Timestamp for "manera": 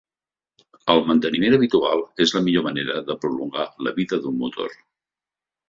2.69-2.97